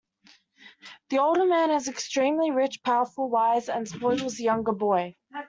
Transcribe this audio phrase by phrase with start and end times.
[1.11, 5.15] The older man is extremely rich, powerful, wise, and spoils the younger boy.